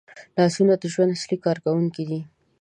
[0.37, 2.21] لاسونه د ژوند اصلي کارکوونکي دي